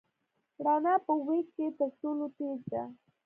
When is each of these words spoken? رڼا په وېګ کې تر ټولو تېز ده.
رڼا 0.65 0.95
په 1.05 1.13
وېګ 1.25 1.47
کې 1.55 1.65
تر 1.77 1.89
ټولو 1.99 2.25
تېز 2.37 2.59
ده. 2.71 2.83